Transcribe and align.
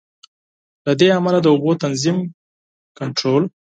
له 0.85 0.91
دې 0.99 1.07
امله 1.17 1.39
د 1.41 1.47
اوبو 1.53 1.71
تنظیم، 1.83 2.17
کنټرول. 2.99 3.43